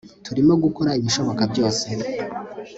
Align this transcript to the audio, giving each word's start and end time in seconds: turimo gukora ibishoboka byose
turimo 0.25 0.53
gukora 0.63 0.91
ibishoboka 0.99 1.43
byose 1.51 1.87